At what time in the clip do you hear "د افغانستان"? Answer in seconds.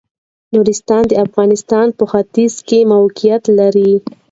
1.07-1.87